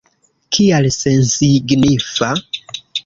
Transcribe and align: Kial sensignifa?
Kial 0.57 0.87
sensignifa? 0.95 2.31